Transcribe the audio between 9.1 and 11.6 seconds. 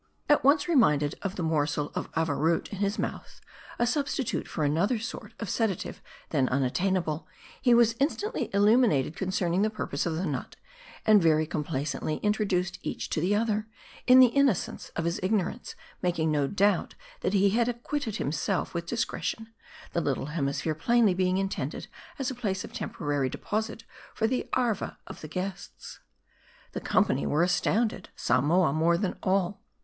concerning the purpose of the nut; and very